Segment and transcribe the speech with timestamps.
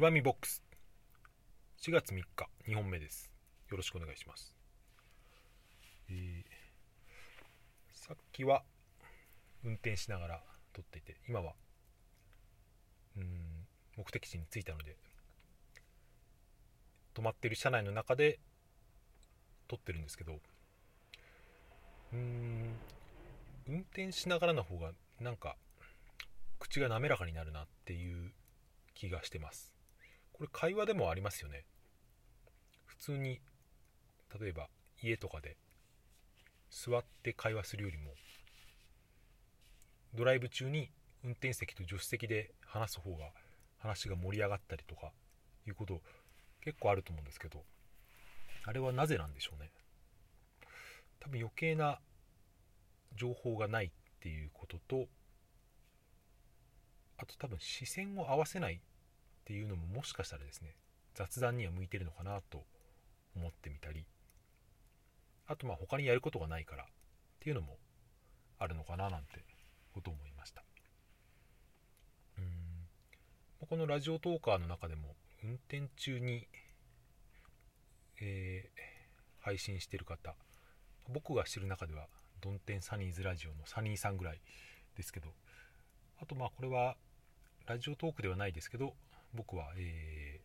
[0.00, 0.62] 岩見ボックス。
[1.80, 2.24] 4月3日。
[2.68, 3.32] 2本目です。
[3.68, 4.54] よろしくお願いします。
[6.08, 6.44] えー、
[7.90, 8.62] さっきは
[9.64, 10.42] 運転しながら
[10.72, 11.54] 撮っていて今は
[13.16, 13.26] うん
[13.96, 14.94] 目的地に着いたので
[17.16, 18.38] 止まってる車内の中で
[19.66, 20.38] 撮ってるんですけど
[22.12, 22.76] うん
[23.66, 25.56] 運転しながらの方がなんか
[26.60, 28.30] 口が滑らかになるなっていう
[28.94, 29.77] 気がしてます。
[30.38, 31.64] これ会話でもありますよね。
[32.86, 33.40] 普通に
[34.40, 34.68] 例えば
[35.02, 35.56] 家とかで
[36.70, 38.12] 座って会話するよりも
[40.14, 40.90] ドライブ中に
[41.24, 43.30] 運転席と助手席で話す方が
[43.78, 45.12] 話が盛り上がったりとか
[45.66, 46.00] いうこと
[46.60, 47.64] 結構あると思うんですけど
[48.64, 49.70] あれはなぜなんでしょうね。
[51.20, 51.98] 多分余計な
[53.16, 55.06] 情報がないっていうことと
[57.16, 58.80] あと多分視線を合わせない
[59.48, 60.74] っていうのももしかしたらですね
[61.14, 62.64] 雑談には向いてるのかなと
[63.34, 64.04] 思ってみたり
[65.46, 66.86] あとまあ他にやることがないからっ
[67.40, 67.78] ていうのも
[68.58, 69.42] あるのかななんて
[69.94, 70.62] ことを思いました。
[72.36, 73.66] うん。
[73.66, 76.46] このラジオトーカーの中でも運転中に、
[78.20, 80.34] えー、配信してる方
[81.08, 82.08] 僕が知る中では
[82.42, 84.40] ドンテンサニーズラジオのサニーさんぐらい
[84.94, 85.28] ですけど
[86.20, 86.96] あとまあこれは
[87.66, 88.92] ラジオトークではないですけど
[89.34, 90.40] 僕はえ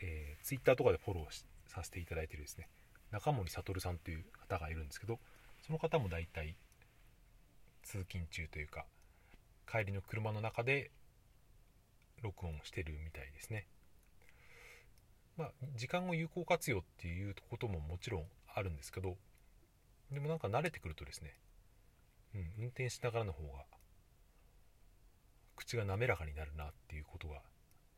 [0.00, 2.68] ー、えー、ツイッターとかでフォローさせていただいてるですね。
[3.10, 5.18] 中森悟さんという方がいるんですけど
[5.62, 6.56] その方も大体
[7.82, 8.84] 通勤中というか
[9.70, 10.90] 帰りの車の中で
[12.22, 13.66] 録音してるみたいですね。
[15.36, 19.16] まあ時間を有効活用っていうことももちろんあるんですけど
[20.10, 21.34] でもなんか慣れてくるとですね、
[22.34, 23.64] うん、運転しながらの方が
[25.56, 27.42] 口が滑らかになるなっていうことが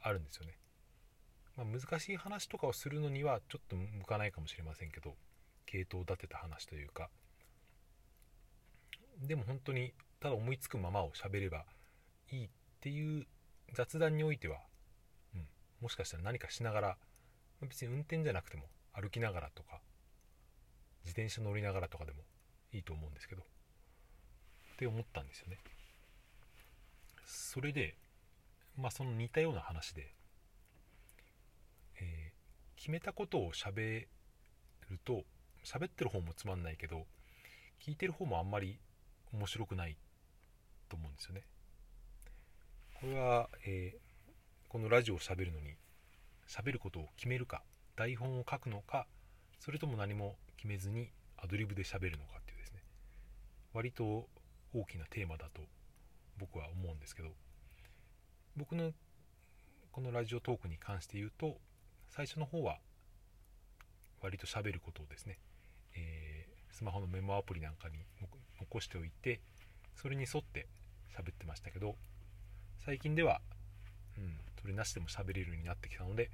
[0.01, 0.59] あるんですよね、
[1.57, 5.15] まあ、難しい話とかをするのにはちょっと向かないかもしれませんけど
[5.67, 7.11] 系統立てた話というか。
[9.21, 11.65] でも本当にただ思いつくままを喋れば
[12.31, 12.49] いいっ
[12.81, 13.27] ていう
[13.75, 14.59] 雑談においては、
[15.35, 15.49] うん、
[15.81, 16.97] もしかしたら何かしながら
[17.63, 19.81] 別に運転じゃなくても歩きながらとか
[21.05, 22.19] 自転車乗りながらとかでも
[22.73, 23.45] いいと思うんですけどっ
[24.79, 25.59] て思ったんですよね。
[27.29, 27.95] それで
[28.75, 30.15] まあその似たような話で、
[32.01, 34.07] えー、決めたことを喋
[34.89, 35.25] ると
[35.63, 37.05] 喋ってる方もつまんないけど
[37.85, 38.79] 聞いてる方もあんまり
[39.35, 39.99] 面白くない
[40.89, 41.43] と思うんですよね。
[42.99, 43.99] これは、えー、
[44.71, 45.75] このラジオを喋るのに
[46.49, 47.63] 喋ることを決めるか
[47.95, 49.07] 台本を書くのか
[49.61, 52.83] それとも何も決めずにアドリブで喋るのかっていうですね。
[53.75, 54.27] 割と
[54.73, 55.61] 大きなテーマだと
[56.39, 57.31] 僕は思うんですけど
[58.57, 58.93] 僕の
[59.93, 61.57] このラジオトークに関して言うと
[62.09, 62.79] 最初の方は
[64.21, 65.39] 割と喋ることをですね、
[65.95, 67.97] えー、スマホのメモアプリなんかに
[68.61, 69.41] 残しておいて
[69.95, 70.67] それに沿って
[71.17, 71.97] 喋ってましたけど
[72.85, 73.41] 最近では、
[74.17, 76.31] うん、それなしでも喋れるようになってきたので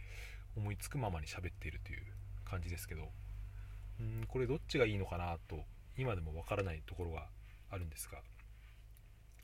[0.56, 2.02] 思いつくままに喋っているという
[2.44, 3.08] 感じですけど
[4.00, 5.60] うんこれどっちがいいのかなと
[5.96, 7.26] 今でもわからないところが
[7.70, 8.18] あるんですが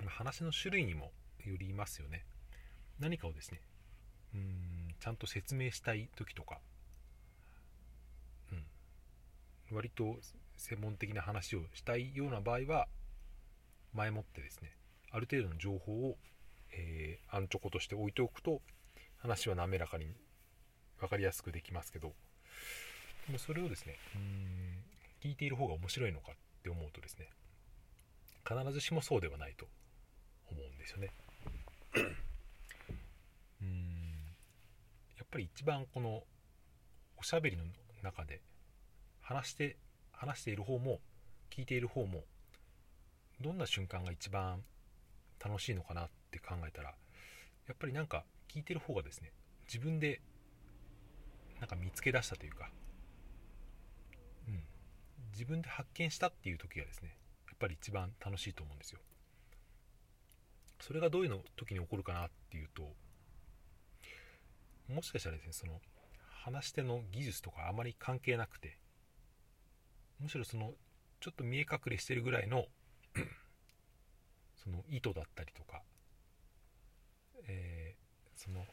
[0.09, 1.13] 話の種類にも
[1.45, 2.25] よりますよね。
[3.01, 3.61] 何かをですね
[4.35, 6.59] うんちゃんと説明したい時とか、
[8.53, 10.19] うん、割と
[10.57, 12.87] 専門的な話をしたいような場合は
[13.95, 14.73] 前もってですね
[15.11, 16.17] ある程度の情報を、
[16.73, 18.61] えー、アンチョコとして置いておくと
[19.19, 20.07] 話は滑らかに
[21.01, 22.13] 分かりやすくできますけど
[23.27, 24.85] でもそれをですねうん
[25.23, 27.29] 聞いている方が面白いのかって思うとですね
[28.47, 29.67] 必ずしもそうではないと
[30.53, 31.11] 思うんですよね。
[33.63, 34.35] うん。
[35.19, 36.25] やっぱり一番この
[37.17, 37.65] おしゃべりの
[38.03, 38.41] 中で
[39.21, 39.77] 話して
[40.13, 41.01] 話している方も
[41.51, 42.25] 聞いている方も
[43.41, 44.63] どんな瞬間が一番
[45.43, 46.95] 楽しいのかなって考えたら
[47.69, 49.33] やっぱりなんか聞いてる方がですね
[49.67, 50.21] 自分で
[51.59, 52.71] なんか見つけ出したというか
[54.49, 54.63] うん。
[55.33, 57.17] 自分で発見したっていう時がですね
[57.49, 59.01] やっぱり一番楽しいと思うんですよ。
[60.81, 62.83] それがどういうの時に起こるかなっていうと
[64.93, 65.81] もしかしたらですねその
[66.45, 68.79] 話し手の技術とかあまり関係なくて
[70.19, 70.73] むしろその
[71.21, 72.65] ちょっと見え隠れしてるぐらいの
[74.63, 75.83] その意図だったりとか、
[77.47, 78.65] えー、その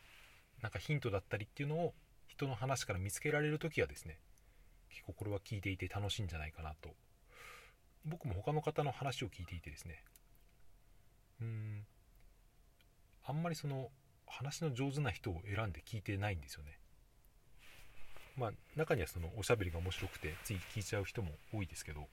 [0.61, 1.93] なんかヒントだったりっていうのを
[2.27, 4.19] 人の話から見つけられる時はですね
[4.89, 6.89] 結構これは聞いていて楽しいんじゃないかなと。
[8.07, 10.03] 僕も他の方の話を聞いていてですね
[11.41, 11.76] うん
[13.27, 13.89] あんまりその
[14.25, 16.79] 話の上手な人を選んで聞いてないんですよね。
[18.37, 22.07] まあ中にはそのおしゃべりが面白くてつい聞いちゃう人も多いですけど。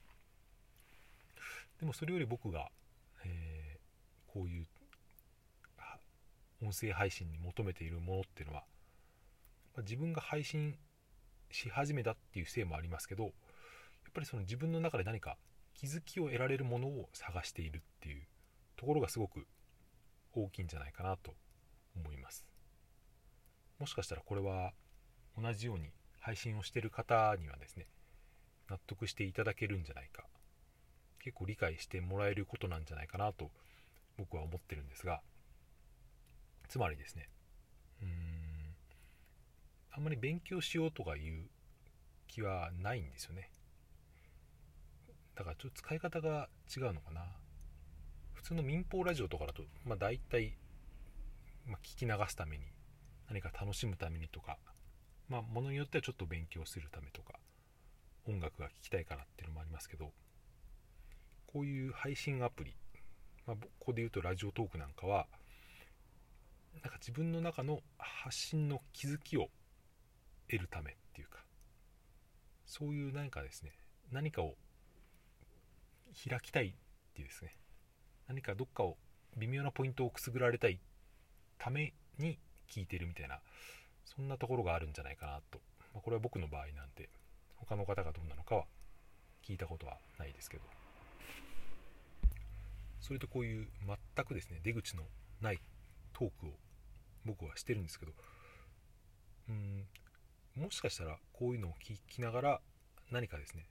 [1.79, 2.69] でもそれより僕が、
[3.25, 4.67] えー、こういう
[6.61, 8.63] 音声配信に求めているものっていうのは、
[9.75, 10.77] ま、自分が配信
[11.51, 13.33] し始めたっていうせいもありますけどやっ
[14.13, 15.37] ぱりその自分の中で何か
[15.73, 18.23] 気づきを得られるものを探しているっていう
[18.77, 19.45] ところがすごく
[20.41, 21.33] 大きいんじゃないかなと
[21.95, 22.45] 思います。
[23.79, 24.73] もしかしたらこれは
[25.37, 25.89] 同じように
[26.19, 27.87] 配信をしてる方にはですね
[28.69, 30.23] 納得していただけるんじゃないか。
[31.19, 33.49] 結構理解してもらえることなんじゃないかなと
[34.15, 35.21] 僕は思ってるんですが
[36.69, 37.29] つまりですね
[38.03, 38.11] うーん
[39.91, 41.49] あんまり勉強しようとかいう
[42.27, 43.49] 気はないんですよね。
[45.35, 47.25] だからちょっと使い方が違うのかな。
[48.45, 50.55] 通の民放ラジオとかだとまあ大体、
[51.65, 52.65] まあ、聞き流すために
[53.27, 54.59] 何か楽しむためにとか
[55.27, 57.39] まあものによってはちょっと勉強するためとか
[58.27, 60.11] 音楽が聴きたいからっていうのもありますけど
[61.47, 62.75] こういう配信アプリ、
[63.47, 65.25] まあ、ここで言うとラジオトークなんかは
[66.83, 69.47] なんか自分の中の発信の気づきを
[70.51, 71.39] 得るためっていうか
[72.67, 73.71] そういう何かですね
[74.11, 74.53] 何かを
[76.29, 76.73] 開きたいっ
[77.15, 77.55] ていうですね
[78.27, 78.97] 何かどっかを
[79.37, 80.79] 微妙なポイントをくすぐられたい
[81.57, 82.37] ために
[82.69, 83.39] 聞いてるみたいな
[84.05, 85.59] そんなところがあるんじゃないかなと、
[85.93, 87.09] まあ、これは僕の場合なんで
[87.57, 88.65] 他の方がどうなのかは
[89.47, 90.63] 聞いたことはないですけど。
[93.01, 93.67] それとこういう
[94.15, 95.03] 全くですね出口の
[95.39, 95.59] ない
[96.13, 96.49] トークを
[97.23, 98.13] 僕はしてるんですけど。
[99.49, 99.87] うん
[100.55, 102.61] もしかしたらこういうのを聞きながら
[103.11, 103.67] 何かですね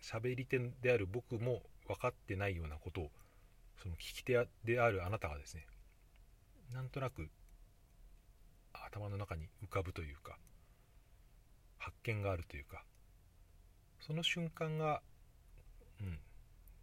[0.00, 3.10] 喋り手である僕も分かってないようなことを
[3.82, 5.66] その聞き手であるあなたがですね
[6.72, 7.28] なんとなく
[8.72, 10.36] 頭の中に浮かぶというか
[11.78, 12.82] 発見があるというか
[14.00, 15.00] その瞬間が
[16.00, 16.18] うん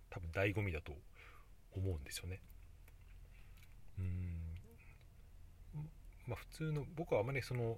[0.09, 0.93] 多分醍醐味だと
[1.75, 2.39] 思うんですよね。
[3.99, 4.55] うん。
[6.25, 7.77] まあ普通の僕はあまりその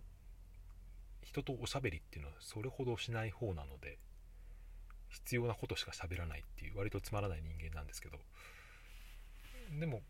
[1.23, 3.97] 人とおしゃべりっていうのはそれほどしない方なので
[5.09, 8.17] 必要なことしか喋らないっていう割とつまらない人間なんですけど
[9.71, 10.01] でも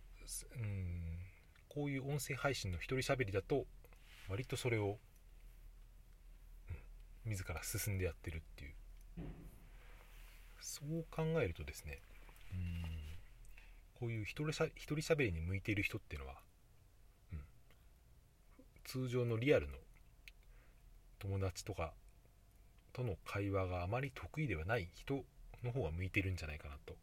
[0.55, 1.19] うん
[1.69, 3.65] こういう音声配信の一人喋りだと
[4.29, 4.97] 割とそれを、
[7.25, 8.73] うん、自ら進んでやってるっていう。
[10.59, 12.01] そう考えるとですね
[12.53, 12.83] うん
[13.99, 16.35] こういう一人しゃ一人喋りに向いている人っていうのは、
[17.33, 17.39] うん、
[18.83, 19.73] 通常のリアルの
[21.19, 21.93] 友達とか
[22.93, 25.23] との会話があまり得意ではない人
[25.63, 26.95] の方が向いてるんじゃないかなと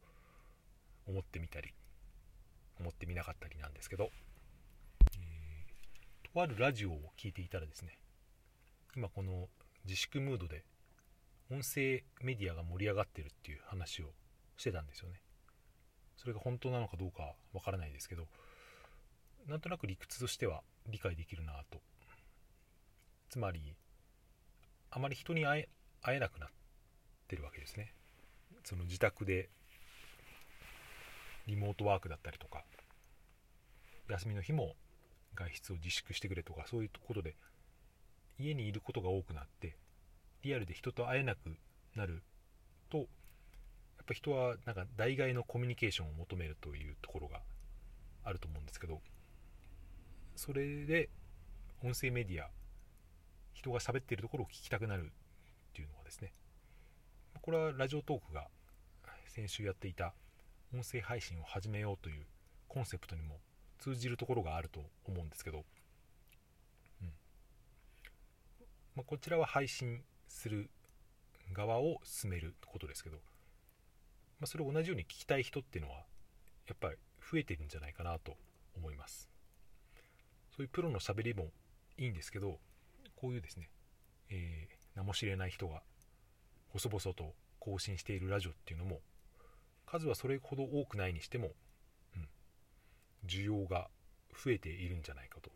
[1.08, 1.72] 思ってみたり。
[2.81, 4.11] 思ってみなかったりなんですけど、
[5.17, 7.99] えー、とあるラジオを聴いていたらですね
[8.97, 9.49] 今この
[9.85, 10.65] 自粛ムードで
[11.50, 14.06] 音声メディアが盛り上がってるっていう話を
[14.56, 15.21] してたんですよね。
[16.17, 18.26] それが本当なのかどうかわからないですけど
[19.47, 21.81] なんとなく理屈としては理解できるなと。
[23.29, 23.75] つまり
[24.91, 25.69] あまり人に会え
[26.00, 26.50] 会えなくなっ
[27.26, 27.93] てるわけですね。
[28.62, 29.50] その自宅で
[31.46, 32.64] リモートワークだったりとか
[34.08, 34.75] 休みの日も
[35.35, 37.37] 外出を自粛してくれとかそういうことで
[38.38, 39.76] 家にいることが多くなって
[40.42, 41.38] リアルで人と会えなく
[41.97, 42.23] なる
[42.90, 43.07] とやっ
[44.07, 47.40] ぱ人はなんか代替のコミュニケーションを求めるというところが
[48.25, 49.00] あると思うんですけど
[50.37, 51.09] それで
[51.83, 52.49] 音声メディア
[53.54, 55.12] 人が喋っているところを聞きたくなる
[55.71, 56.33] っていうのはですね
[57.40, 58.49] これはラジオトークが
[59.26, 60.14] 先週やっていた
[60.75, 62.26] 音声配信を始めようという
[62.69, 63.38] コンセプトにも
[63.78, 65.64] 通じるところがあると思うんですけど、
[67.02, 67.12] うん。
[68.97, 70.71] まあ、こちらは配信する
[71.52, 75.99] 側を進めることですけど、まあ、それを同じように聞きたい人っていうのは
[76.66, 76.97] やっぱり
[77.31, 78.37] 増えてるんじゃないかなと
[78.76, 79.31] 思います。
[80.57, 81.50] そういうプロのしゃべりも
[81.99, 82.59] いいんですけど
[83.16, 83.69] こういうですね、
[84.31, 85.83] えー名も知れない人が
[86.73, 89.00] 細々と更新しているラジオっていうのも
[89.87, 91.53] 数はそれほど多くないにしても、
[92.17, 92.29] うん、
[93.26, 93.88] 需要が
[94.33, 95.50] 増えているんじゃないかと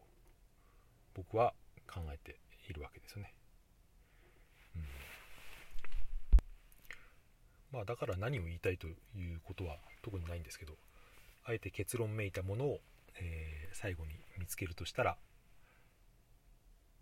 [1.15, 1.55] 僕は
[1.87, 3.35] 考えているわけですよね。
[4.77, 4.83] うん、
[7.73, 10.75] まあだから何を言いたいということは特にないんですけど
[11.45, 12.81] あえて結論めいたものを、
[13.19, 15.17] えー、最後に見つけるとしたら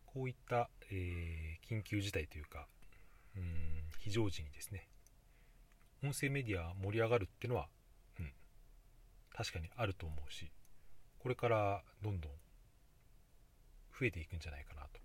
[0.06, 2.66] こういった、えー、緊急事態というか
[3.37, 3.45] うん
[3.99, 4.88] 非常時にですね
[6.06, 7.66] 音声メディア盛り上がるっていうのは、
[8.20, 8.30] うん、
[9.34, 10.52] 確かにあると思うし
[11.18, 12.32] これからどんどん
[13.98, 15.00] 増えていくんじゃないかなと。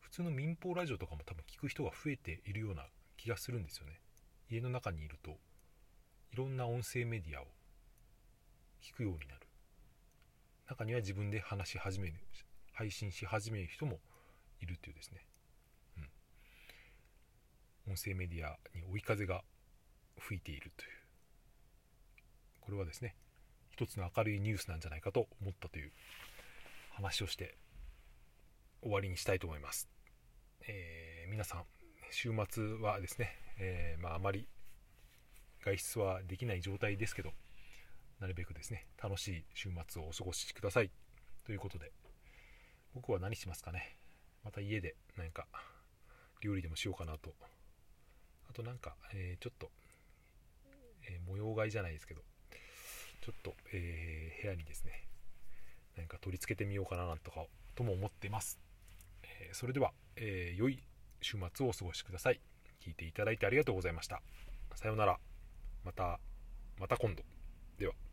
[0.00, 2.84] 普通の民放ラジオとかも多分聞く人が増えているような
[3.16, 4.00] 気がするんですよね。
[4.50, 5.38] 家の中にいると
[6.32, 7.46] いろんな音声メディアを
[8.82, 9.46] 聞くようになる。
[10.68, 12.14] 中には自分で話し始める
[12.72, 14.00] 配信し始める人も
[14.60, 15.24] いるというですね、
[17.86, 19.44] うん、音声メディアに追い風が
[20.20, 20.90] 吹いているという。
[22.60, 23.14] これはですね
[23.70, 25.92] 一つの明るいニュースなんじゃないかと思ったという
[26.90, 27.56] 話をして
[28.82, 29.88] 終わりにしたいと思います、
[30.66, 31.64] えー、皆さん
[32.10, 34.48] 週末はですね、えー、まあ、あまり
[35.64, 37.30] 外出はできない状態ですけど
[38.20, 40.90] なるべくですね楽しい週末をお過ごしください。
[41.44, 41.92] ということで
[42.94, 43.98] 僕は何しますかね。
[44.42, 45.46] また家で何か
[46.40, 47.34] 料理でもしようかなと。
[48.48, 49.70] あとなんか、えー、ちょっと、
[51.08, 52.22] えー、模様替えじゃないですけど
[53.22, 55.06] ちょっと、えー、部屋にですね
[55.96, 57.44] 何か取り付けてみようかななんとか
[57.74, 58.58] とも思ってます、
[59.22, 60.82] えそれでは、え良い
[61.20, 62.40] 週末をお過ごしください。
[62.80, 64.22] 聞いていただいてありがとうございました。
[64.74, 65.18] さようなら。
[65.84, 66.20] また
[66.78, 67.22] また今度。
[67.78, 68.05] では。